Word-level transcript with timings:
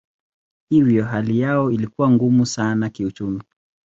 Hivyo 0.69 1.05
hali 1.05 1.39
yao 1.39 1.71
ilikuwa 1.71 2.11
ngumu 2.11 2.45
sana 2.45 2.89
kiuchumi. 2.89 3.41